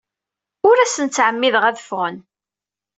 [0.67, 2.17] Ur asen-ttɛemmideɣ ad ffɣen.